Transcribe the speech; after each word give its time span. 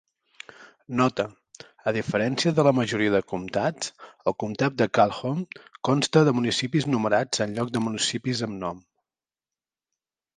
Nota: 0.99 1.23
A 1.89 1.91
diferència 1.97 2.53
de 2.59 2.63
la 2.67 2.71
majoria 2.77 3.11
de 3.15 3.19
comtats, 3.33 3.91
el 4.31 4.35
comtat 4.43 4.79
de 4.79 4.87
Calhoun 4.99 5.43
consta 5.91 6.23
de 6.29 6.33
municipis 6.39 6.89
numerats 6.95 7.45
en 7.47 7.53
lloc 7.59 7.71
de 7.77 7.83
municipis 7.89 8.43
amb 8.49 8.57
nom. 8.65 8.81